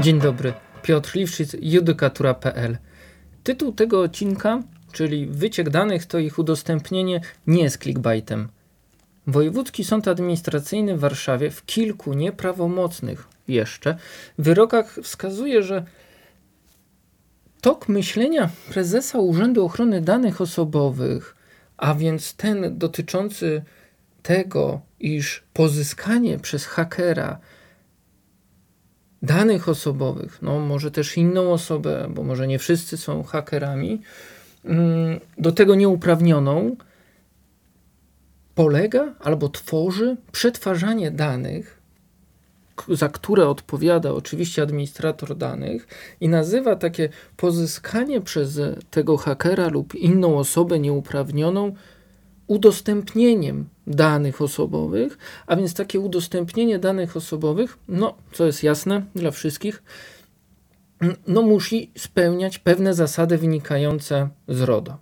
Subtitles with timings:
[0.00, 2.78] Dzień dobry, Piotr Liwszyc, judykatura.pl.
[3.42, 8.48] Tytuł tego odcinka, czyli wyciek danych, to ich udostępnienie, nie jest clickbaitem.
[9.26, 13.96] Wojewódzki Sąd Administracyjny w Warszawie w kilku nieprawomocnych jeszcze
[14.38, 15.84] wyrokach wskazuje, że
[17.60, 21.36] tok myślenia prezesa Urzędu Ochrony Danych Osobowych,
[21.76, 23.62] a więc ten dotyczący
[24.22, 27.38] tego, iż pozyskanie przez hakera
[29.22, 34.02] danych osobowych, no może też inną osobę, bo może nie wszyscy są hakerami,
[34.64, 36.76] mm, do tego nieuprawnioną,
[38.54, 41.80] polega albo tworzy przetwarzanie danych,
[42.88, 45.88] za które odpowiada oczywiście administrator danych
[46.20, 51.74] i nazywa takie pozyskanie przez tego hakera lub inną osobę nieuprawnioną
[52.50, 59.82] udostępnieniem danych osobowych, a więc takie udostępnienie danych osobowych, no, co jest jasne dla wszystkich,
[61.26, 64.96] no, musi spełniać pewne zasady wynikające z RODO.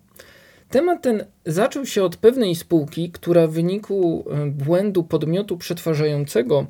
[0.70, 6.66] Temat ten zaczął się od pewnej spółki, która w wyniku e, błędu podmiotu przetwarzającego,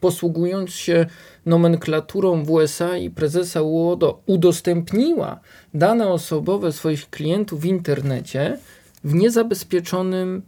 [0.00, 1.06] posługując się
[1.46, 5.40] nomenklaturą WSA i prezesa UODO, udostępniła
[5.74, 8.58] dane osobowe swoich klientów w internecie
[9.04, 10.42] w niezabezpieczonym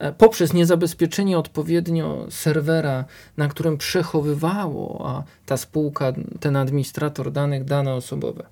[0.00, 3.04] E, poprzez niezabezpieczenie odpowiednio serwera,
[3.36, 8.46] na którym przechowywało a ta spółka, ten administrator danych, dane osobowe.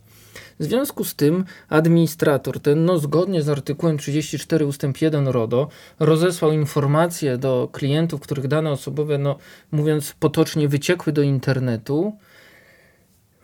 [0.60, 4.82] W związku z tym administrator ten, no, zgodnie z artykułem 34 ust.
[5.00, 5.68] 1 RODO,
[5.98, 9.36] rozesłał informacje do klientów, których dane osobowe, no,
[9.72, 12.16] mówiąc potocznie, wyciekły do internetu,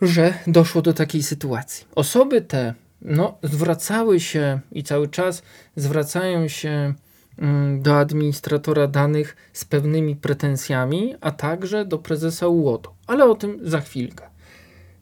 [0.01, 1.85] że doszło do takiej sytuacji.
[1.95, 5.43] Osoby te no, zwracały się i cały czas
[5.75, 6.93] zwracają się
[7.39, 12.93] Mm, do administratora danych z pewnymi pretensjami, a także do prezesa UODO.
[13.07, 14.29] Ale o tym za chwilkę.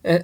[0.05, 0.23] E,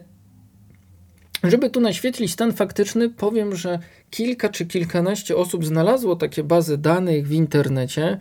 [1.43, 3.79] żeby tu naświetlić stan faktyczny, powiem, że
[4.09, 8.17] kilka czy kilkanaście osób znalazło takie bazy danych w internecie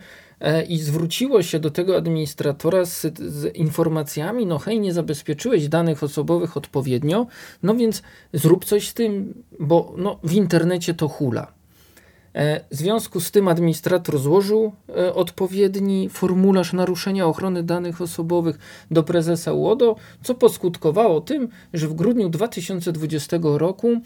[0.67, 6.57] i zwróciło się do tego administratora z, z, informacjami: No, hej, nie zabezpieczyłeś danych osobowych
[6.57, 7.27] odpowiednio,
[7.63, 8.01] no więc
[8.33, 11.59] zrób coś z tym, bo no, w internecie to hula.
[12.33, 18.59] E, w związku z tym administrator złożył e, odpowiedni formularz naruszenia ochrony danych osobowych
[18.91, 24.01] do prezesa UODO, co poskutkowało tym, że w grudniu 2020 roku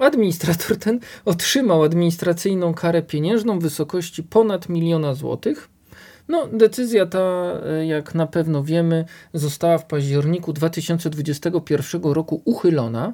[0.00, 5.68] administrator ten otrzymał administracyjną karę pieniężną w wysokości ponad miliona złotych.
[6.28, 13.12] No, decyzja ta, e, jak na pewno wiemy, została w październiku 2021 roku uchylona.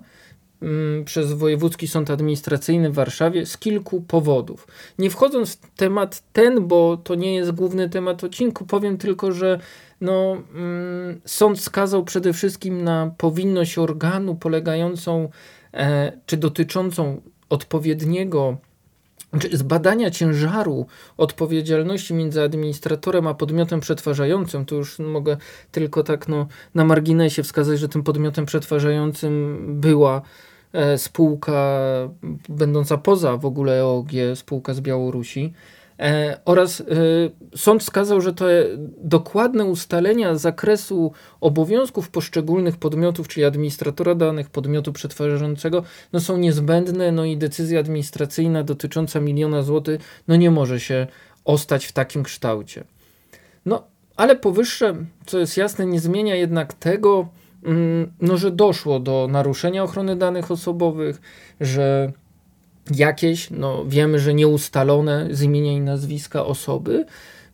[0.63, 4.67] Mm, przez Wojewódzki Sąd Administracyjny w Warszawie z kilku powodów.
[4.99, 9.61] Nie wchodząc w temat ten, bo to nie jest główny temat odcinku, powiem tylko, że
[10.01, 15.29] no, mm, sąd skazał przede wszystkim na powinność organu polegającą
[16.27, 18.57] czy dotyczącą odpowiedniego
[19.53, 20.87] zbadania ciężaru
[21.17, 25.37] odpowiedzialności między administratorem a podmiotem przetwarzającym, to już mogę
[25.73, 30.23] tylko tak no, na marginesie wskazać, że tym podmiotem przetwarzającym była
[30.73, 31.81] E, spółka
[32.49, 35.53] będąca poza w ogóle EOG, spółka z Białorusi.
[36.01, 36.85] E, oraz e,
[37.57, 38.65] sąd wskazał, że te
[38.99, 47.25] dokładne ustalenia zakresu obowiązków poszczególnych podmiotów, czyli administratora danych, podmiotu przetwarzającego, no są niezbędne, no
[47.25, 51.07] i decyzja administracyjna dotycząca miliona złotych, no nie może się
[51.45, 52.85] ostać w takim kształcie.
[53.67, 54.95] No, ale powyższe,
[55.27, 57.29] co jest jasne, nie zmienia jednak tego,
[57.65, 61.21] Mm, no, że doszło do naruszenia ochrony danych osobowych,
[61.61, 62.13] że
[62.95, 67.07] jakieś, no wiemy, że nieustalone z imienia i nazwiska osoby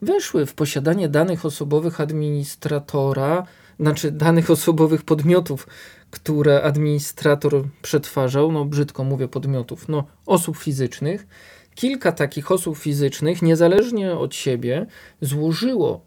[0.03, 3.47] weszły w posiadanie danych osobowych administratora,
[3.81, 5.67] znaczy danych osobowych podmiotów,
[6.11, 11.27] które administrator przetwarzał, no brzydko mówię podmiotów, no osób fizycznych.
[11.75, 14.87] Kilka takich osób fizycznych, niezależnie od siebie,
[15.21, 16.07] złożyło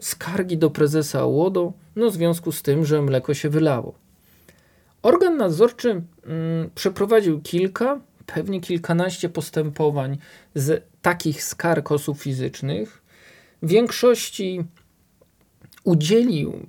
[0.00, 3.94] skargi do prezesa UODO, no w związku z tym, że mleko się wylało.
[5.02, 10.18] Organ nadzorczy mm, przeprowadził kilka, pewnie kilkanaście postępowań
[10.54, 13.02] z takich skarg osób fizycznych.
[13.62, 14.64] W większości
[15.84, 16.66] udzielił,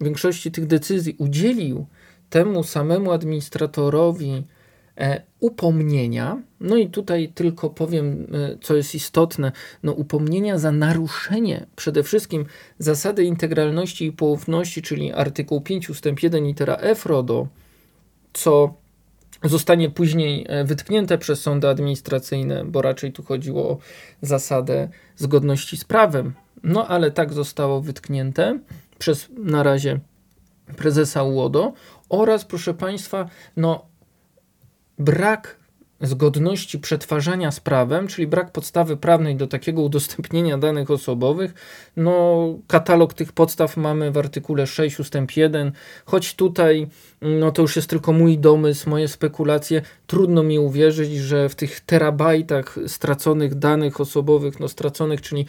[0.00, 1.86] większości tych decyzji udzielił
[2.30, 4.44] temu samemu administratorowi
[5.00, 6.42] E, upomnienia.
[6.60, 9.52] No i tutaj tylko powiem, e, co jest istotne.
[9.82, 12.44] No, upomnienia za naruszenie przede wszystkim
[12.78, 16.06] zasady integralności i poufności, czyli artykuł 5 ust.
[16.22, 17.48] 1 litera F RODO,
[18.32, 18.74] co
[19.44, 23.78] zostanie później e, wytknięte przez sądy administracyjne, bo raczej tu chodziło o
[24.22, 26.34] zasadę zgodności z prawem.
[26.62, 28.58] No ale tak zostało wytknięte
[28.98, 30.00] przez na razie
[30.76, 31.72] prezesa UODO
[32.08, 33.86] oraz, proszę Państwa, no,
[34.98, 35.59] brak
[36.00, 41.54] zgodności przetwarzania z prawem, czyli brak podstawy prawnej do takiego udostępnienia danych osobowych.
[41.96, 45.72] No, katalog tych podstaw mamy w artykule 6 ustęp 1,
[46.04, 46.88] choć tutaj
[47.22, 49.82] no to już jest tylko mój domysł, moje spekulacje.
[50.06, 55.46] Trudno mi uwierzyć, że w tych terabajtach straconych danych osobowych, no straconych, czyli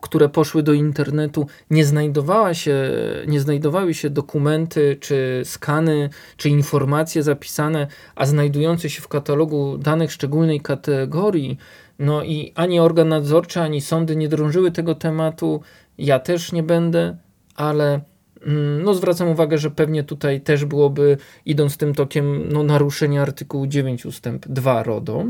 [0.00, 2.90] które poszły do internetu, nie, znajdowała się,
[3.26, 10.12] nie znajdowały się dokumenty, czy skany, czy informacje zapisane, a znajdujące się w katalogu danych
[10.12, 11.58] szczególnej kategorii.
[11.98, 15.60] No i ani organ nadzorczy, ani sądy nie drążyły tego tematu.
[15.98, 17.16] Ja też nie będę,
[17.54, 18.00] ale
[18.46, 21.16] mm, no zwracam uwagę, że pewnie tutaj też byłoby,
[21.46, 25.24] idąc tym tokiem, no naruszenie artykułu 9 ustęp 2 RODO.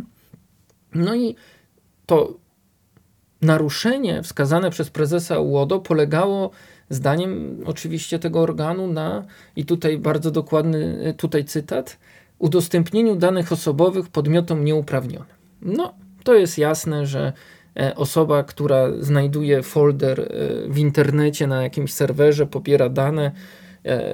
[0.94, 1.36] No i
[2.06, 2.43] to
[3.44, 6.50] naruszenie wskazane przez prezesa UODO polegało,
[6.90, 9.24] zdaniem oczywiście tego organu, na,
[9.56, 11.98] i tutaj bardzo dokładny e, tutaj cytat,
[12.38, 15.36] udostępnieniu danych osobowych podmiotom nieuprawnionym.
[15.62, 15.94] No,
[16.24, 17.32] to jest jasne, że
[17.76, 20.26] e, osoba, która znajduje folder e,
[20.68, 23.32] w internecie na jakimś serwerze, pobiera dane,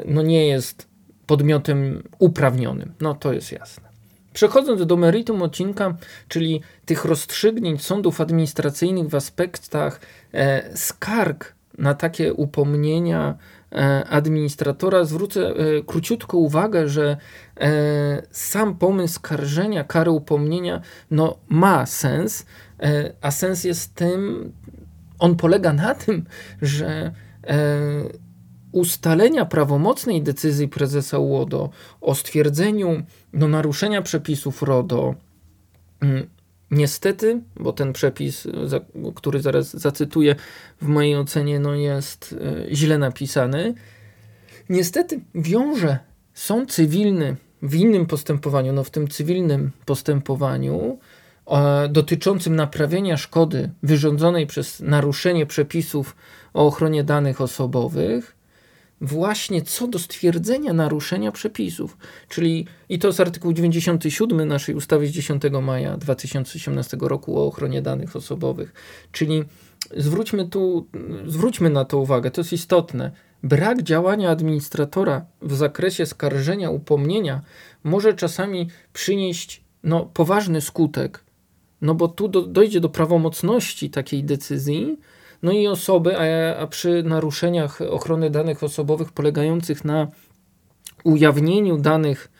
[0.04, 0.88] no nie jest
[1.26, 2.92] podmiotem uprawnionym.
[3.00, 3.89] No to jest jasne.
[4.32, 5.96] Przechodząc do meritum odcinka,
[6.28, 10.00] czyli tych rozstrzygnięć sądów administracyjnych w aspektach
[10.34, 13.34] e, skarg na takie upomnienia
[13.72, 15.54] e, administratora, zwrócę e,
[15.86, 17.16] króciutko uwagę, że
[17.60, 20.80] e, sam pomysł skarżenia kary upomnienia
[21.10, 22.46] no, ma sens,
[22.80, 24.52] e, a sens jest tym,
[25.18, 26.24] on polega na tym,
[26.62, 27.12] że
[27.46, 27.60] e,
[28.72, 31.70] ustalenia prawomocnej decyzji prezesa UODO
[32.00, 33.02] o stwierdzeniu
[33.32, 35.14] no, naruszenia przepisów RODO,
[36.00, 36.26] mm,
[36.70, 38.48] niestety, bo ten przepis,
[39.14, 40.34] który zaraz zacytuję,
[40.82, 42.36] w mojej ocenie no, jest
[42.68, 43.74] e, źle napisany,
[44.68, 45.98] niestety wiąże
[46.34, 50.98] sąd cywilny w innym postępowaniu, no w tym cywilnym postępowaniu,
[51.88, 56.16] dotyczącym naprawienia szkody wyrządzonej przez naruszenie przepisów
[56.54, 58.36] o ochronie danych osobowych,
[59.00, 61.96] właśnie co do stwierdzenia naruszenia przepisów,
[62.28, 67.82] czyli i to z artykułu 97 naszej ustawy z 10 maja 2018 roku o ochronie
[67.82, 68.72] danych osobowych,
[69.12, 69.44] czyli
[69.96, 70.86] zwróćmy tu,
[71.26, 73.10] zwróćmy na to uwagę, to jest istotne.
[73.42, 77.40] Brak działania administratora w zakresie skarżenia, upomnienia
[77.84, 81.24] może czasami przynieść no, poważny skutek,
[81.82, 84.98] no bo tu do, dojdzie do prawomocności takiej decyzji,
[85.42, 90.08] no i osoby, a, a przy naruszeniach ochrony danych osobowych polegających na
[91.04, 92.30] ujawnieniu danych,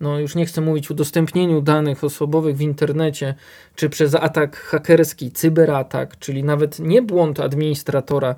[0.00, 3.34] no już nie chcę mówić udostępnieniu danych osobowych w internecie,
[3.74, 8.34] czy przez atak hakerski, cyberatak, czyli nawet nie błąd administratora,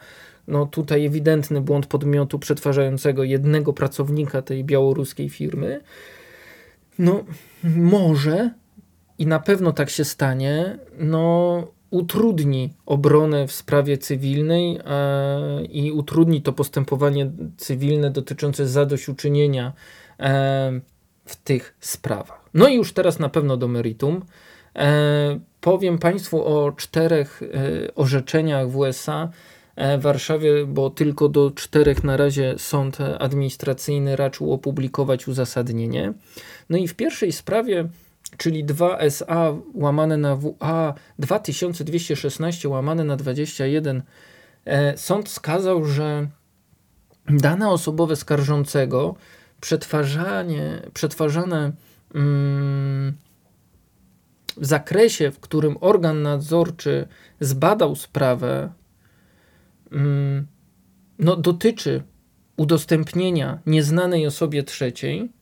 [0.49, 5.81] no tutaj ewidentny błąd podmiotu przetwarzającego jednego pracownika tej białoruskiej firmy,
[6.99, 7.25] no
[7.77, 8.51] może
[9.19, 16.43] i na pewno tak się stanie, no utrudni obronę w sprawie cywilnej e, i utrudni
[16.43, 19.73] to postępowanie cywilne dotyczące zadośćuczynienia
[20.21, 20.81] e,
[21.25, 22.45] w tych sprawach.
[22.55, 24.25] No i już teraz na pewno do meritum.
[24.77, 29.29] E, powiem Państwu o czterech e, orzeczeniach w USA.
[29.77, 36.13] E, w Warszawie, bo tylko do czterech na razie sąd administracyjny raczył opublikować uzasadnienie.
[36.71, 37.89] No i w pierwszej sprawie
[38.37, 44.03] czyli 2SA łamane na WA 2216 łamane na 21,
[44.65, 46.29] e, sąd wskazał, że
[47.29, 49.15] dane osobowe skarżącego
[49.61, 51.73] przetwarzanie, przetwarzane
[52.15, 53.15] mm,
[54.57, 57.09] w zakresie, w którym organ nadzorczy
[57.41, 58.73] zbadał sprawę,
[59.93, 60.47] mm,
[61.19, 62.03] no, dotyczy
[62.57, 65.33] udostępnienia nieznanej osobie trzeciej,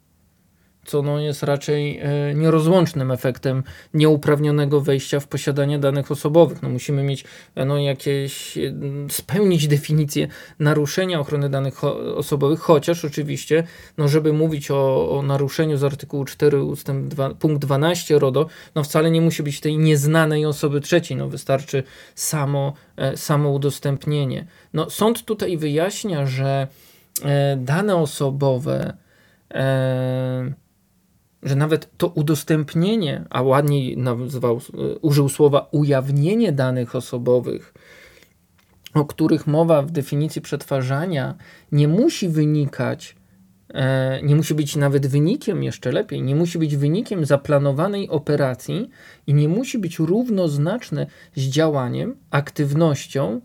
[0.85, 3.63] co no jest raczej e, nierozłącznym efektem
[3.95, 6.63] nieuprawnionego wejścia w posiadanie danych osobowych.
[6.63, 7.25] No musimy mieć
[7.55, 8.73] e, no, jakieś, e,
[9.09, 11.85] spełnić definicję naruszenia ochrony danych
[12.17, 13.65] osobowych, chociaż oczywiście,
[13.99, 18.85] no, żeby mówić o, o naruszeniu z artykułu 4 ustęp 2, punkt 12 RODO, no
[18.85, 21.83] wcale nie musi być tej nieznanej osoby trzeciej, no wystarczy
[22.15, 22.73] samo,
[23.17, 24.47] samo udostępnienie.
[24.75, 26.67] No, sąd tutaj wyjaśnia, że
[27.57, 28.97] dane osobowe
[31.43, 37.75] że nawet to udostępnienie, a ładniej nazwał, e, użył słowa ujawnienie danych osobowych,
[38.95, 41.35] o których mowa w definicji przetwarzania,
[41.73, 43.17] nie musi wynikać,
[43.75, 48.91] e, nie musi być nawet wynikiem, jeszcze lepiej, nie musi być wynikiem zaplanowanej operacji
[49.27, 51.07] i nie musi być równoznaczne
[51.37, 53.41] z działaniem, aktywnością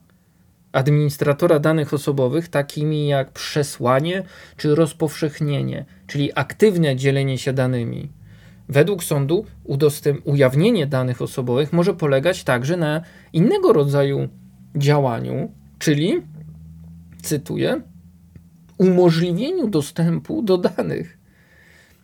[0.77, 4.24] administratora danych osobowych, takimi jak przesłanie
[4.57, 8.10] czy rozpowszechnienie, czyli aktywne dzielenie się danymi.
[8.69, 9.46] Według sądu
[10.24, 13.01] ujawnienie danych osobowych może polegać także na
[13.34, 14.29] innego rodzaju
[14.75, 16.22] działaniu, czyli,
[17.22, 17.81] cytuję,
[18.77, 21.17] umożliwieniu dostępu do danych.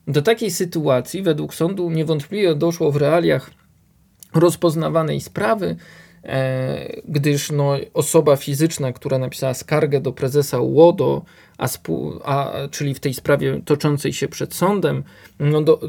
[0.07, 3.51] Do takiej sytuacji według sądu niewątpliwie doszło w realiach
[4.33, 5.75] rozpoznawanej sprawy,
[7.05, 11.21] gdyż no, osoba fizyczna, która napisała skargę do prezesa UODO,
[11.57, 11.67] a,
[12.23, 15.03] a, czyli w tej sprawie toczącej się przed sądem,
[15.39, 15.79] no, do,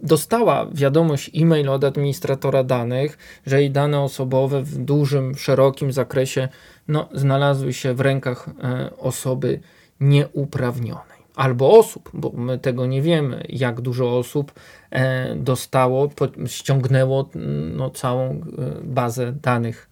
[0.00, 6.48] dostała wiadomość e-mail od administratora danych, że jej dane osobowe w dużym, szerokim zakresie
[6.88, 9.60] no, znalazły się w rękach e, osoby
[10.00, 14.52] nieuprawnionej albo osób, bo my tego nie wiemy, jak dużo osób
[14.90, 16.08] e, dostało,
[16.46, 17.28] ściągnęło
[17.76, 18.40] no, całą e,
[18.82, 19.90] bazę danych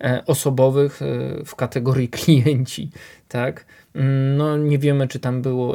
[0.00, 1.00] e, osobowych
[1.44, 2.90] w kategorii klienci,
[3.28, 3.66] tak?
[4.36, 5.74] No, nie wiemy, czy tam było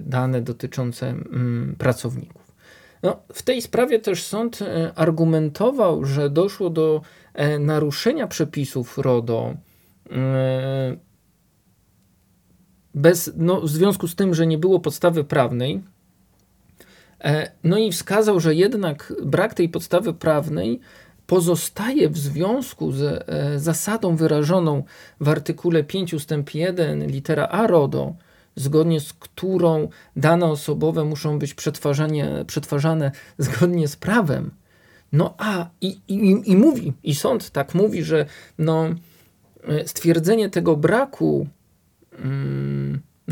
[0.00, 2.52] dane dotyczące mm, pracowników.
[3.02, 4.58] No, w tej sprawie też sąd
[4.94, 7.00] argumentował, że doszło do
[7.58, 9.54] naruszenia przepisów RODO
[12.94, 15.82] bez, no, w związku z tym, że nie było podstawy prawnej,
[17.24, 20.80] e, no i wskazał, że jednak brak tej podstawy prawnej
[21.26, 24.84] pozostaje w związku z e, zasadą wyrażoną
[25.20, 26.30] w artykule 5 ust.
[26.54, 28.14] 1 litera A RODO,
[28.56, 34.50] zgodnie z którą dane osobowe muszą być przetwarzane, przetwarzane zgodnie z prawem.
[35.12, 38.26] No a i, i, i mówi, i sąd tak mówi, że
[38.58, 38.86] no,
[39.68, 41.46] e, stwierdzenie tego braku
[42.18, 42.71] Mm,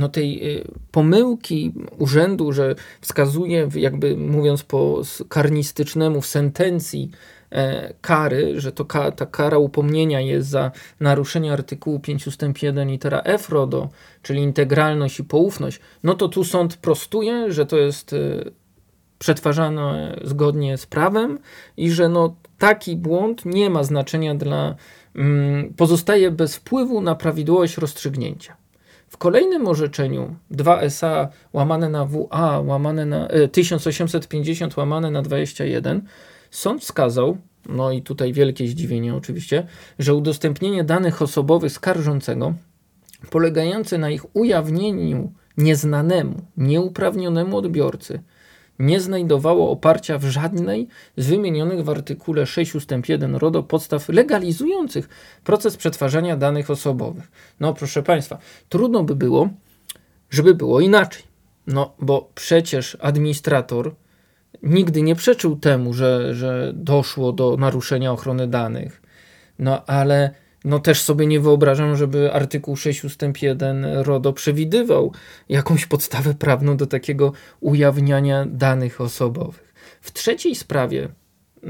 [0.00, 7.10] no tej y, pomyłki urzędu, że wskazuje, jakby mówiąc po karnistycznemu, w sentencji
[7.50, 12.42] e, kary, że to ka, ta kara upomnienia jest za naruszenie artykułu 5 ust.
[12.62, 13.88] 1 litera F RODO,
[14.22, 18.52] czyli integralność i poufność, no to tu sąd prostuje, że to jest y,
[19.18, 21.38] przetwarzane zgodnie z prawem
[21.76, 24.74] i że no taki błąd nie ma znaczenia dla,
[25.16, 28.59] mm, pozostaje bez wpływu na prawidłowość rozstrzygnięcia.
[29.10, 36.02] W kolejnym orzeczeniu 2SA łamane na WA łamane na 1850 e, łamane na 21
[36.50, 37.36] sąd wskazał,
[37.68, 39.66] no i tutaj wielkie zdziwienie oczywiście,
[39.98, 42.54] że udostępnienie danych osobowych skarżącego
[43.30, 48.22] polegające na ich ujawnieniu nieznanemu, nieuprawnionemu odbiorcy
[48.80, 52.90] nie znajdowało oparcia w żadnej z wymienionych w artykule 6 ust.
[53.08, 55.08] 1 RODO podstaw legalizujących
[55.44, 57.30] proces przetwarzania danych osobowych.
[57.60, 59.48] No proszę Państwa, trudno by było,
[60.30, 61.22] żeby było inaczej.
[61.66, 63.94] No bo przecież administrator
[64.62, 69.02] nigdy nie przeczył temu, że, że doszło do naruszenia ochrony danych.
[69.58, 70.30] No ale
[70.64, 73.22] no też sobie nie wyobrażam, żeby artykuł 6 ust.
[73.42, 75.12] 1 RODO przewidywał
[75.48, 79.74] jakąś podstawę prawną do takiego ujawniania danych osobowych.
[80.00, 81.08] W trzeciej sprawie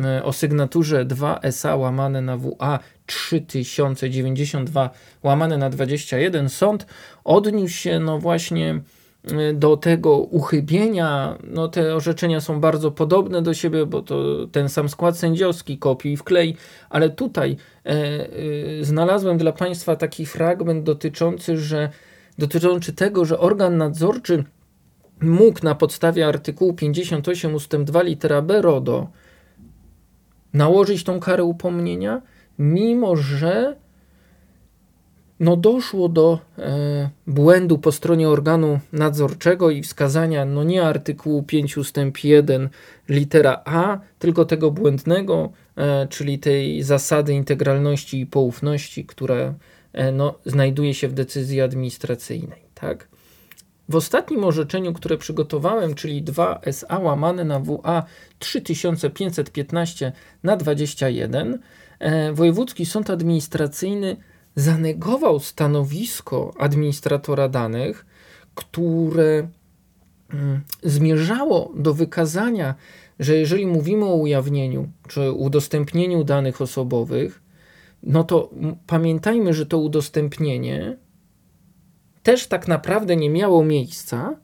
[0.05, 4.91] e, o sygnaturze 2SA łamane na WA 3092
[5.23, 6.87] łamane na 21 sąd
[7.25, 8.81] odniósł się no właśnie
[9.55, 14.89] do tego uchybienia, no te orzeczenia są bardzo podobne do siebie, bo to ten sam
[14.89, 16.57] skład sędziowski, kopiuj i wklej,
[16.91, 21.91] ale tutaj e, e, znalazłem dla Państwa taki fragment dotyczący, że,
[22.39, 24.45] dotyczący tego, że organ nadzorczy
[25.21, 27.77] mógł na podstawie artykułu 58 ust.
[27.77, 29.09] 2 litera B RODO
[30.53, 32.23] nałożyć tą karę upomnienia,
[32.59, 33.77] mimo że
[35.41, 41.77] no doszło do e, błędu po stronie organu nadzorczego i wskazania no nie artykułu 5
[41.77, 42.69] ustęp 1
[43.09, 49.55] litera A, tylko tego błędnego, e, czyli tej zasady integralności i poufności, która
[49.93, 52.63] e, no, znajduje się w decyzji administracyjnej.
[52.75, 53.09] Tak?
[53.89, 58.03] W ostatnim orzeczeniu, które przygotowałem, czyli 2 SA łamane na WA
[58.39, 61.59] 3515 na 21,
[61.99, 64.17] e, Wojewódzki Sąd Administracyjny
[64.55, 68.07] zanegował stanowisko administratora danych,
[68.55, 69.49] które
[70.31, 72.75] mm, zmierzało do wykazania,
[73.19, 77.43] że jeżeli mówimy o ujawnieniu czy udostępnieniu danych osobowych,
[78.03, 78.51] no to
[78.87, 80.97] pamiętajmy, że to udostępnienie
[82.23, 84.37] też tak naprawdę nie miało miejsca,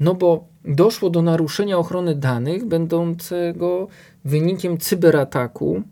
[0.00, 3.88] no bo doszło do naruszenia ochrony danych, będącego
[4.24, 5.82] wynikiem cyberataku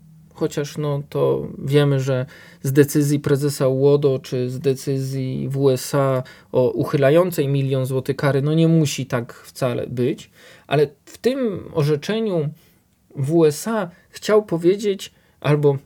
[0.41, 2.25] chociaż no to wiemy, że
[2.63, 8.53] z decyzji prezesa UODO czy z decyzji w USA o uchylającej milion złotych kary, no
[8.53, 10.31] nie musi tak wcale być,
[10.67, 12.49] ale w tym orzeczeniu
[13.15, 15.77] w USA chciał powiedzieć, albo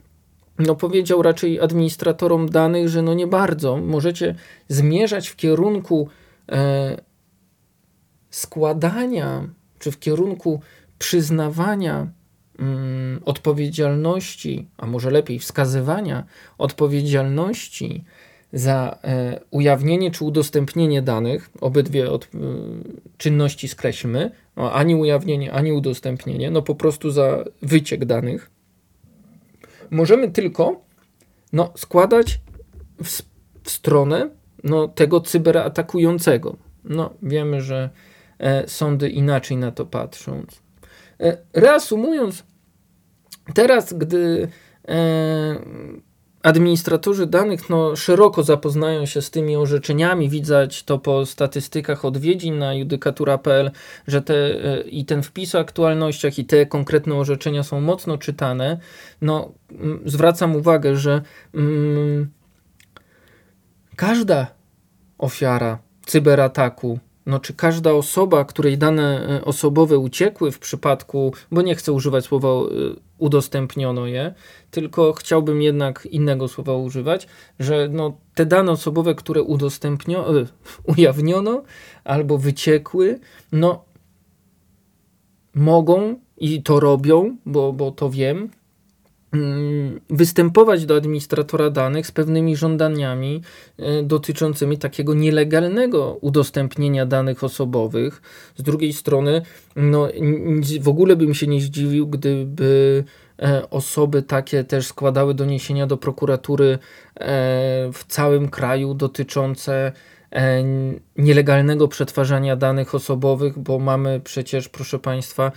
[0.60, 3.78] no powiedział raczej administratorom danych, że no nie bardzo.
[3.78, 4.36] Możecie
[4.68, 6.10] zmierzać w kierunku
[6.52, 7.02] e,
[8.30, 10.62] składania, czy w kierunku
[11.00, 12.08] przyznawania
[12.60, 16.24] mm, odpowiedzialności, a może lepiej wskazywania
[16.58, 18.04] odpowiedzialności
[18.54, 22.30] za e, ujawnienie czy udostępnienie danych, obydwie od,
[23.18, 28.52] czynności skreślmy, no, ani ujawnienie, ani udostępnienie, no po prostu za wyciek danych,
[29.92, 30.82] możemy tylko
[31.54, 32.40] no, składać
[33.04, 33.22] w,
[33.64, 34.30] w stronę
[34.64, 36.58] no, tego cyberatakującego.
[36.84, 37.90] No, wiemy, że
[38.40, 40.46] e, sądy inaczej na to patrzą.
[41.20, 42.44] E, reasumując,
[43.54, 44.48] teraz, gdy
[44.88, 45.56] e,
[46.46, 50.30] administratorzy danych no, szeroko zapoznają się z tymi orzeczeniami.
[50.30, 53.72] Widać to po statystykach odwiedzin na judykatura.pl,
[54.08, 58.80] że te e, i ten wpis o aktualnościach i te konkretne orzeczenia są mocno czytane.
[59.22, 59.52] No,
[60.06, 61.22] zwracam uwagę, że
[61.54, 62.30] mm,
[63.96, 64.48] każda
[65.18, 71.76] ofiara cyberataku no, czy każda osoba, której dane e, osobowe uciekły w przypadku, bo nie
[71.76, 72.62] chcę używać słowa e,
[73.18, 74.34] udostępniono je,
[74.72, 77.28] tylko chciałbym jednak innego słowa używać,
[77.60, 80.46] że no, te dane osobowe, które udostępniono, e,
[80.98, 81.64] ujawniono
[82.04, 83.20] albo wyciekły,
[83.52, 83.86] no
[85.54, 88.50] mogą i to robią, bo, bo to wiem,
[90.10, 93.42] występować do administratora danych z pewnymi żądaniami
[93.78, 98.22] e, dotyczącymi takiego nielegalnego udostępnienia danych osobowych.
[98.58, 99.42] Z drugiej strony,
[99.76, 100.08] no,
[100.82, 103.04] w ogóle bym się nie zdziwił, gdyby
[103.40, 106.78] e, osoby takie też składały doniesienia do prokuratury e,
[107.94, 109.92] w całym kraju dotyczące
[111.18, 115.52] nielegalnego przetwarzania danych osobowych, bo mamy przecież, proszę Państwa,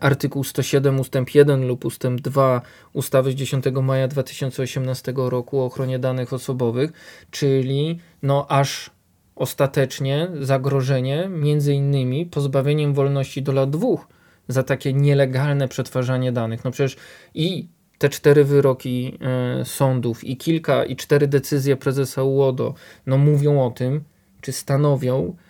[0.00, 5.98] artykuł 107 ustęp 1 lub ustęp 2 ustawy z 10 maja 2018 roku o ochronie
[5.98, 6.92] danych osobowych,
[7.30, 8.90] czyli no aż
[9.36, 14.08] ostatecznie zagrożenie między innymi pozbawieniem wolności do lat dwóch
[14.48, 16.64] za takie nielegalne przetwarzanie danych.
[16.64, 16.96] No przecież
[17.34, 22.74] i te cztery wyroki e, sądów i kilka i cztery decyzje prezesa UODO
[23.06, 24.04] no mówią o tym,
[24.40, 25.36] czy stanowią,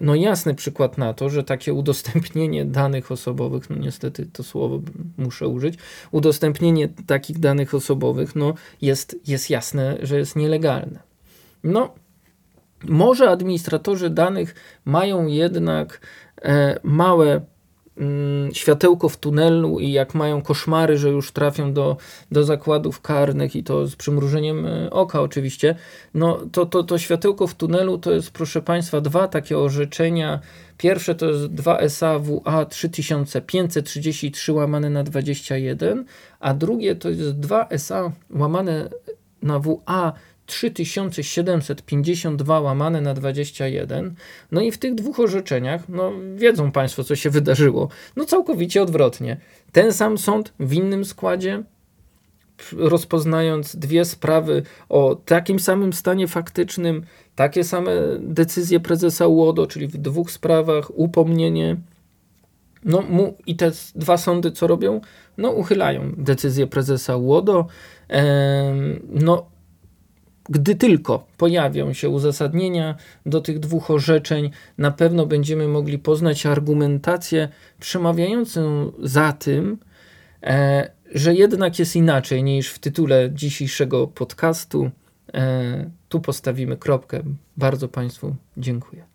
[0.00, 4.80] no jasny przykład na to, że takie udostępnienie danych osobowych, no niestety to słowo
[5.18, 5.74] muszę użyć,
[6.10, 10.98] udostępnienie takich danych osobowych, no jest, jest jasne, że jest nielegalne.
[11.64, 11.94] No,
[12.84, 14.54] może administratorzy danych
[14.84, 16.00] mają jednak
[16.42, 17.40] e, małe
[18.52, 21.96] światełko w tunelu i jak mają koszmary, że już trafią do,
[22.32, 25.74] do zakładów karnych i to z przymrużeniem e, oka oczywiście,
[26.14, 30.40] no to, to, to światełko w tunelu to jest proszę Państwa dwa takie orzeczenia.
[30.78, 36.04] Pierwsze to jest 2 SAWA 3533 łamane na 21,
[36.40, 38.88] a drugie to jest 2 SA łamane
[39.42, 40.12] na WA
[40.50, 44.14] 3752 łamane na 21.
[44.52, 47.88] No i w tych dwóch orzeczeniach, no wiedzą Państwo, co się wydarzyło.
[48.16, 49.36] No całkowicie odwrotnie.
[49.72, 51.62] Ten sam sąd w innym składzie,
[52.76, 59.96] rozpoznając dwie sprawy o takim samym stanie faktycznym, takie same decyzje prezesa UODO, czyli w
[59.96, 61.76] dwóch sprawach upomnienie.
[62.84, 65.00] No mu, i te dwa sądy co robią?
[65.38, 67.66] No uchylają decyzję prezesa UODO.
[68.08, 69.46] Ehm, no
[70.48, 72.94] gdy tylko pojawią się uzasadnienia
[73.26, 77.48] do tych dwóch orzeczeń, na pewno będziemy mogli poznać argumentację
[77.80, 79.78] przemawiającą za tym,
[80.42, 84.90] e, że jednak jest inaczej niż w tytule dzisiejszego podcastu.
[85.34, 87.22] E, tu postawimy kropkę.
[87.56, 89.09] Bardzo Państwu dziękuję.